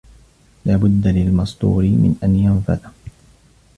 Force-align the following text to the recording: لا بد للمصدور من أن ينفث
لا 0.65 0.77
بد 0.77 1.07
للمصدور 1.07 1.83
من 1.83 2.15
أن 2.23 2.35
ينفث 2.35 2.85